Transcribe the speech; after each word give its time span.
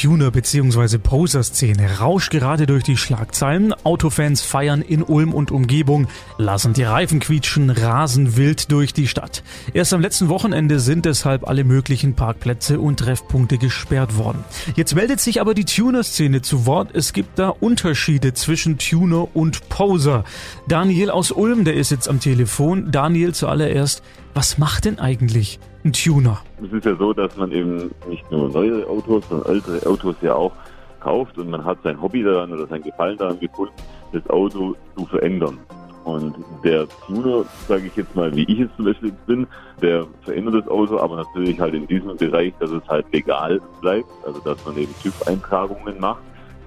Tuner- 0.00 0.30
bzw. 0.30 0.96
Poser-Szene 0.96 1.98
rauscht 1.98 2.30
gerade 2.30 2.64
durch 2.64 2.84
die 2.84 2.96
Schlagzeilen. 2.96 3.74
Autofans 3.84 4.40
feiern 4.40 4.80
in 4.80 5.02
Ulm 5.02 5.34
und 5.34 5.50
Umgebung, 5.50 6.08
lassen 6.38 6.72
die 6.72 6.84
Reifen 6.84 7.20
quietschen, 7.20 7.68
rasen 7.68 8.34
wild 8.38 8.72
durch 8.72 8.94
die 8.94 9.06
Stadt. 9.06 9.42
Erst 9.74 9.92
am 9.92 10.00
letzten 10.00 10.30
Wochenende 10.30 10.80
sind 10.80 11.04
deshalb 11.04 11.46
alle 11.46 11.64
möglichen 11.64 12.14
Parkplätze 12.14 12.80
und 12.80 13.00
Treffpunkte 13.00 13.58
gesperrt 13.58 14.16
worden. 14.16 14.42
Jetzt 14.74 14.94
meldet 14.94 15.20
sich 15.20 15.38
aber 15.38 15.52
die 15.52 15.66
Tuner-Szene 15.66 16.40
zu 16.40 16.64
Wort. 16.64 16.94
Es 16.94 17.12
gibt 17.12 17.38
da 17.38 17.50
Unterschiede 17.50 18.32
zwischen 18.32 18.78
Tuner 18.78 19.28
und 19.36 19.68
Poser. 19.68 20.24
Daniel 20.66 21.10
aus 21.10 21.30
Ulm, 21.30 21.64
der 21.64 21.74
ist 21.74 21.90
jetzt 21.90 22.08
am 22.08 22.20
Telefon. 22.20 22.90
Daniel 22.90 23.34
zuallererst, 23.34 24.02
was 24.34 24.58
macht 24.58 24.84
denn 24.84 24.98
eigentlich 24.98 25.58
ein 25.84 25.92
Tuner? 25.92 26.42
Es 26.64 26.72
ist 26.72 26.84
ja 26.84 26.96
so, 26.96 27.12
dass 27.12 27.36
man 27.36 27.52
eben 27.52 27.90
nicht 28.08 28.30
nur 28.30 28.48
neue 28.50 28.86
Autos, 28.86 29.24
sondern 29.28 29.52
ältere 29.52 29.86
Autos 29.86 30.16
ja 30.22 30.34
auch 30.34 30.52
kauft 31.00 31.38
und 31.38 31.50
man 31.50 31.64
hat 31.64 31.78
sein 31.82 32.00
Hobby 32.00 32.22
daran 32.22 32.52
oder 32.52 32.66
sein 32.66 32.82
Gefallen 32.82 33.16
daran 33.16 33.40
gefunden, 33.40 33.74
das 34.12 34.28
Auto 34.28 34.76
zu 34.96 35.06
verändern. 35.06 35.58
Und 36.04 36.34
der 36.64 36.88
Tuner, 37.06 37.44
sage 37.68 37.86
ich 37.86 37.96
jetzt 37.96 38.14
mal, 38.16 38.34
wie 38.34 38.44
ich 38.44 38.60
es 38.60 38.68
zum 38.76 38.86
Beispiel 38.86 39.12
bin, 39.26 39.46
der 39.82 40.06
verändert 40.22 40.54
das 40.54 40.68
Auto, 40.68 40.98
aber 40.98 41.16
natürlich 41.16 41.60
halt 41.60 41.74
in 41.74 41.86
diesem 41.86 42.16
Bereich, 42.16 42.54
dass 42.58 42.70
es 42.70 42.82
halt 42.88 43.06
legal 43.12 43.60
bleibt, 43.80 44.08
also 44.26 44.40
dass 44.40 44.64
man 44.64 44.76
eben 44.78 44.94
TÜV-Eintragungen 45.02 46.00
macht, 46.00 46.22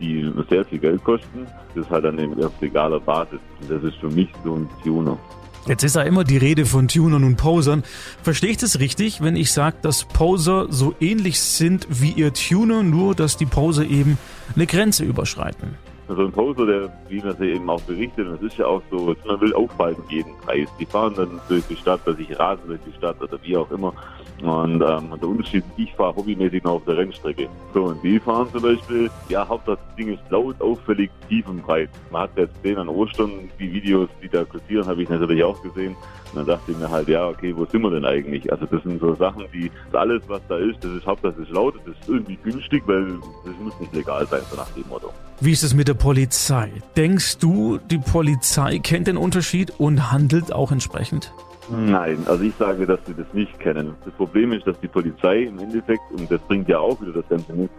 die 0.00 0.32
sehr 0.48 0.64
viel 0.64 0.78
Geld 0.78 1.02
kosten. 1.04 1.46
Das 1.74 1.88
halt 1.90 2.04
dann 2.04 2.18
eben 2.18 2.42
auf 2.42 2.52
legaler 2.60 3.00
Basis. 3.00 3.40
Und 3.60 3.70
das 3.70 3.82
ist 3.82 3.96
für 3.96 4.08
mich 4.08 4.28
so 4.44 4.54
ein 4.54 4.68
Tuner. 4.82 5.18
Jetzt 5.66 5.82
ist 5.82 5.96
ja 5.96 6.02
immer 6.02 6.24
die 6.24 6.36
Rede 6.36 6.64
von 6.64 6.88
Tunern 6.88 7.24
und 7.24 7.36
Posern. 7.36 7.82
Verstehe 8.22 8.50
ich 8.50 8.56
das 8.56 8.78
richtig, 8.78 9.20
wenn 9.20 9.36
ich 9.36 9.52
sage, 9.52 9.76
dass 9.82 10.04
Poser 10.04 10.66
so 10.70 10.94
ähnlich 11.00 11.40
sind 11.40 11.86
wie 11.90 12.12
ihr 12.12 12.32
Tuner, 12.32 12.82
nur 12.82 13.14
dass 13.14 13.36
die 13.36 13.46
Poser 13.46 13.84
eben 13.84 14.18
eine 14.54 14.66
Grenze 14.66 15.04
überschreiten? 15.04 15.76
Also 16.08 16.24
ein 16.24 16.32
Poser, 16.32 16.64
der, 16.64 16.90
wie 17.08 17.20
man 17.20 17.36
sie 17.36 17.50
eben 17.50 17.68
auch 17.68 17.80
berichtet, 17.82 18.26
und 18.26 18.34
es 18.36 18.42
ist 18.42 18.56
ja 18.56 18.66
auch 18.66 18.82
so, 18.90 19.14
man 19.26 19.40
will 19.40 19.52
aufhalten 19.54 20.02
jeden 20.08 20.34
Preis. 20.38 20.68
Die 20.80 20.86
fahren 20.86 21.12
dann 21.14 21.40
durch 21.48 21.64
die 21.66 21.76
Stadt, 21.76 22.00
dass 22.06 22.18
ich 22.18 22.38
rasen 22.38 22.66
durch 22.66 22.80
die 22.86 22.96
Stadt 22.96 23.20
oder 23.20 23.38
wie 23.42 23.56
auch 23.56 23.70
immer. 23.70 23.92
Und 24.42 24.80
ähm, 24.80 25.10
der 25.20 25.28
Unterschied, 25.28 25.64
ich 25.76 25.92
fahre 25.94 26.14
hobbymäßig 26.14 26.62
noch 26.62 26.74
auf 26.74 26.84
der 26.86 26.96
Rennstrecke. 26.96 27.48
So, 27.74 27.84
und 27.84 28.02
die 28.02 28.18
fahren 28.20 28.48
zum 28.52 28.62
Beispiel, 28.62 29.10
ja, 29.28 29.46
Hauptsache 29.46 29.78
das 29.86 29.96
Ding 29.96 30.14
ist 30.14 30.22
laut, 30.30 30.60
auffällig, 30.60 31.10
tief 31.28 31.46
und 31.48 31.62
breit. 31.62 31.90
Man 32.10 32.22
hat 32.22 32.30
jetzt 32.36 32.54
gesehen 32.62 32.78
an 32.78 32.88
Ostern, 32.88 33.50
die 33.58 33.72
Videos, 33.72 34.08
die 34.22 34.28
da 34.28 34.44
kursieren, 34.44 34.86
habe 34.86 35.02
ich 35.02 35.08
natürlich 35.08 35.42
auch 35.42 35.60
gesehen. 35.62 35.96
Und 36.32 36.36
dann 36.36 36.46
dachte 36.46 36.72
ich 36.72 36.78
mir 36.78 36.88
halt, 36.88 37.08
ja, 37.08 37.28
okay, 37.28 37.54
wo 37.56 37.64
sind 37.64 37.82
wir 37.82 37.90
denn 37.90 38.04
eigentlich? 38.04 38.50
Also 38.52 38.66
das 38.66 38.82
sind 38.82 39.00
so 39.00 39.14
Sachen, 39.14 39.44
die, 39.52 39.70
alles 39.92 40.22
was 40.28 40.40
da 40.48 40.56
ist, 40.58 40.82
das 40.84 40.92
ist 40.92 41.06
Hauptsache 41.06 41.34
das 41.38 41.48
ist 41.48 41.54
laut, 41.54 41.74
das 41.84 41.94
ist 41.96 42.08
irgendwie 42.08 42.36
günstig, 42.36 42.82
weil 42.86 43.06
das 43.44 43.54
muss 43.60 43.78
nicht 43.80 43.94
legal 43.94 44.26
sein, 44.26 44.40
so 44.50 44.56
nach 44.56 44.70
dem 44.70 44.86
Motto. 44.88 45.12
Wie 45.40 45.52
ist 45.52 45.62
es 45.62 45.74
mit 45.74 45.88
der 45.88 45.94
Polizei? 45.98 46.70
Denkst 46.96 47.38
du, 47.38 47.78
die 47.90 47.98
Polizei 47.98 48.78
kennt 48.78 49.08
den 49.08 49.16
Unterschied 49.16 49.72
und 49.78 50.12
handelt 50.12 50.52
auch 50.52 50.70
entsprechend? 50.70 51.32
Nein, 51.70 52.18
also 52.26 52.42
ich 52.44 52.54
sage, 52.58 52.86
dass 52.86 52.98
sie 53.06 53.12
das 53.12 53.26
nicht 53.34 53.58
kennen. 53.60 53.94
Das 54.04 54.14
Problem 54.14 54.52
ist, 54.52 54.66
dass 54.66 54.80
die 54.80 54.88
Polizei 54.88 55.42
im 55.42 55.58
Endeffekt, 55.58 56.00
und 56.12 56.30
das 56.30 56.40
bringt 56.42 56.66
ja 56.68 56.78
auch 56.78 56.98
wieder 57.02 57.12
das 57.12 57.28
Ganze 57.28 57.52
mit 57.52 57.70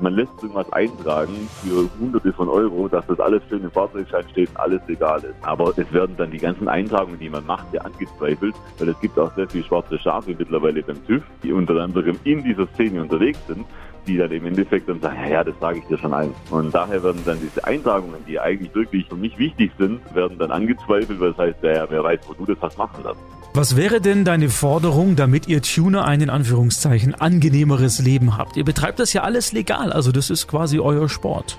man 0.00 0.12
lässt 0.12 0.30
irgendwas 0.42 0.70
eintragen 0.72 1.48
für 1.62 1.88
hunderte 1.98 2.32
von 2.32 2.48
Euro, 2.48 2.88
dass 2.88 3.06
das 3.06 3.18
alles 3.18 3.42
schön 3.48 3.64
im 3.64 3.70
Fahrzeugschein 3.70 4.24
steht 4.30 4.50
und 4.50 4.56
alles 4.58 4.80
legal 4.86 5.18
ist. 5.20 5.34
Aber 5.42 5.72
es 5.76 5.92
werden 5.92 6.14
dann 6.18 6.30
die 6.30 6.38
ganzen 6.38 6.68
Eintragungen, 6.68 7.18
die 7.18 7.30
man 7.30 7.46
macht, 7.46 7.72
ja 7.72 7.80
angezweifelt, 7.80 8.54
weil 8.78 8.90
es 8.90 9.00
gibt 9.00 9.18
auch 9.18 9.34
sehr 9.34 9.48
viele 9.48 9.64
schwarze 9.64 9.98
Schafe 9.98 10.36
mittlerweile 10.38 10.82
beim 10.82 11.04
TÜV, 11.06 11.22
die 11.42 11.52
unter 11.52 11.74
anderem 11.76 12.18
in 12.24 12.44
dieser 12.44 12.66
Szene 12.74 13.00
unterwegs 13.02 13.40
sind 13.48 13.64
die 14.08 14.16
dann 14.16 14.32
im 14.32 14.46
Endeffekt 14.46 14.88
dann 14.88 15.00
sagen, 15.00 15.18
ja, 15.22 15.28
ja, 15.28 15.44
das 15.44 15.54
sage 15.60 15.78
ich 15.78 15.84
dir 15.84 15.98
schon 15.98 16.14
ein. 16.14 16.32
Und 16.50 16.74
daher 16.74 17.02
werden 17.02 17.22
dann 17.24 17.38
diese 17.40 17.64
Eintragungen, 17.64 18.24
die 18.26 18.40
eigentlich 18.40 18.74
wirklich 18.74 19.06
für 19.06 19.16
mich 19.16 19.38
wichtig 19.38 19.70
sind, 19.78 20.00
werden 20.14 20.38
dann 20.38 20.50
angezweifelt, 20.50 21.20
weil 21.20 21.30
das 21.32 21.38
heißt, 21.38 21.62
ja, 21.62 21.86
wer 21.88 22.02
weiß, 22.02 22.20
wo 22.26 22.32
du 22.32 22.46
das 22.46 22.60
hast 22.60 22.78
machen 22.78 23.04
lassen. 23.04 23.20
Was 23.54 23.76
wäre 23.76 24.00
denn 24.00 24.24
deine 24.24 24.48
Forderung, 24.48 25.16
damit 25.16 25.48
ihr 25.48 25.62
Tuner 25.62 26.04
ein 26.04 26.20
in 26.20 26.30
Anführungszeichen 26.30 27.14
angenehmeres 27.14 27.98
Leben 27.98 28.36
habt? 28.36 28.56
Ihr 28.56 28.64
betreibt 28.64 28.98
das 28.98 29.12
ja 29.12 29.22
alles 29.22 29.52
legal, 29.52 29.92
also 29.92 30.12
das 30.12 30.30
ist 30.30 30.48
quasi 30.48 30.78
euer 30.78 31.08
Sport. 31.08 31.58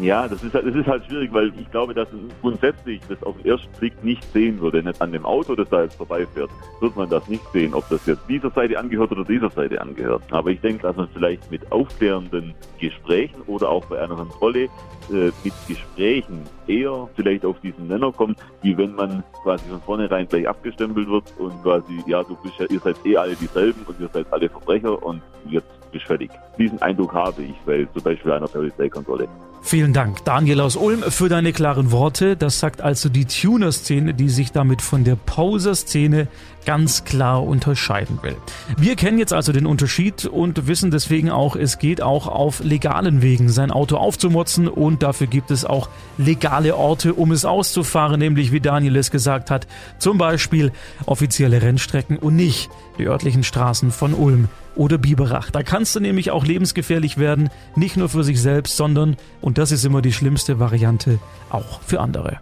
Ja, 0.00 0.26
das 0.26 0.42
ist, 0.42 0.54
halt, 0.54 0.66
das 0.66 0.74
ist 0.74 0.86
halt 0.86 1.04
schwierig, 1.04 1.32
weil 1.32 1.52
ich 1.58 1.70
glaube, 1.70 1.92
dass 1.92 2.08
grundsätzlich 2.40 3.00
das 3.08 3.22
auf 3.22 3.36
den 3.36 3.46
ersten 3.46 3.70
Blick 3.78 3.92
nicht 4.02 4.24
sehen 4.32 4.60
würde. 4.60 4.82
Nicht 4.82 5.00
an 5.02 5.12
dem 5.12 5.26
Auto, 5.26 5.54
das 5.54 5.68
da 5.68 5.82
jetzt 5.82 5.96
vorbeifährt, 5.96 6.50
wird 6.80 6.96
man 6.96 7.10
das 7.10 7.28
nicht 7.28 7.44
sehen, 7.52 7.74
ob 7.74 7.88
das 7.88 8.06
jetzt 8.06 8.22
dieser 8.28 8.50
Seite 8.50 8.78
angehört 8.78 9.12
oder 9.12 9.24
dieser 9.24 9.50
Seite 9.50 9.80
angehört. 9.80 10.22
Aber 10.30 10.50
ich 10.50 10.60
denke, 10.60 10.82
dass 10.82 10.96
man 10.96 11.08
vielleicht 11.12 11.50
mit 11.50 11.70
aufklärenden 11.70 12.54
Gesprächen 12.78 13.42
oder 13.46 13.68
auch 13.68 13.84
bei 13.86 14.00
einer 14.00 14.14
Kontrolle 14.14 14.64
äh, 15.10 15.30
mit 15.44 15.52
Gesprächen 15.68 16.42
eher 16.66 17.08
vielleicht 17.14 17.44
auf 17.44 17.60
diesen 17.60 17.88
Nenner 17.88 18.12
kommt, 18.12 18.38
wie 18.62 18.76
wenn 18.76 18.94
man 18.94 19.22
quasi 19.42 19.68
von 19.68 19.80
vornherein 19.82 20.26
gleich 20.26 20.48
abgestempelt 20.48 21.08
wird 21.08 21.24
und 21.38 21.62
quasi, 21.62 22.02
ja, 22.06 22.22
du 22.22 22.36
bist 22.42 22.54
ja, 22.58 22.66
ihr 22.70 22.80
seid 22.80 22.96
eh 23.04 23.16
alle 23.16 23.34
dieselben 23.34 23.82
und 23.86 24.00
ihr 24.00 24.08
seid 24.12 24.26
alle 24.32 24.48
Verbrecher 24.48 25.02
und 25.02 25.20
jetzt 25.48 25.68
bist 25.92 26.06
fertig. 26.06 26.30
Diesen 26.58 26.80
Eindruck 26.80 27.12
habe 27.12 27.42
ich 27.42 27.54
bei 27.66 27.86
zum 27.92 28.02
Beispiel 28.02 28.32
einer 28.32 28.48
Polizeikontrolle. 28.48 29.28
Vielen 29.64 29.92
Dank, 29.92 30.24
Daniel 30.24 30.60
aus 30.60 30.74
Ulm, 30.74 31.02
für 31.02 31.28
deine 31.28 31.52
klaren 31.52 31.92
Worte. 31.92 32.36
Das 32.36 32.58
sagt 32.58 32.80
also 32.80 33.08
die 33.08 33.26
Tuner-Szene, 33.26 34.12
die 34.12 34.28
sich 34.28 34.50
damit 34.50 34.82
von 34.82 35.04
der 35.04 35.14
Poser-Szene 35.14 36.26
ganz 36.66 37.04
klar 37.04 37.42
unterscheiden 37.42 38.18
will. 38.22 38.36
Wir 38.76 38.96
kennen 38.96 39.18
jetzt 39.18 39.32
also 39.32 39.52
den 39.52 39.66
Unterschied 39.66 40.26
und 40.26 40.66
wissen 40.66 40.90
deswegen 40.90 41.30
auch, 41.30 41.56
es 41.56 41.78
geht 41.78 42.02
auch 42.02 42.26
auf 42.26 42.62
legalen 42.62 43.22
Wegen, 43.22 43.48
sein 43.48 43.70
Auto 43.70 43.96
aufzumotzen 43.96 44.68
und 44.68 45.02
dafür 45.02 45.28
gibt 45.28 45.50
es 45.50 45.64
auch 45.64 45.88
legale 46.18 46.76
Orte, 46.76 47.14
um 47.14 47.32
es 47.32 47.44
auszufahren, 47.44 48.18
nämlich 48.18 48.52
wie 48.52 48.60
Daniel 48.60 48.96
es 48.96 49.10
gesagt 49.10 49.50
hat, 49.50 49.66
zum 49.98 50.18
Beispiel 50.18 50.72
offizielle 51.06 51.62
Rennstrecken 51.62 52.18
und 52.18 52.36
nicht 52.36 52.70
die 52.98 53.06
örtlichen 53.06 53.44
Straßen 53.44 53.90
von 53.90 54.12
Ulm 54.14 54.48
oder 54.74 54.98
Biberach. 54.98 55.50
Da 55.50 55.62
kannst 55.62 55.94
du 55.96 56.00
nämlich 56.00 56.30
auch 56.30 56.46
lebensgefährlich 56.46 57.18
werden, 57.18 57.50
nicht 57.76 57.96
nur 57.96 58.08
für 58.08 58.24
sich 58.24 58.40
selbst, 58.40 58.76
sondern, 58.76 59.16
und 59.52 59.58
das 59.58 59.70
ist 59.70 59.84
immer 59.84 60.00
die 60.00 60.14
schlimmste 60.14 60.58
Variante, 60.58 61.18
auch 61.50 61.82
für 61.82 62.00
andere. 62.00 62.40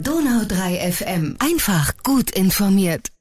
Donau 0.00 0.42
3 0.48 0.90
FM. 0.90 1.36
Einfach 1.38 1.92
gut 2.02 2.32
informiert. 2.32 3.12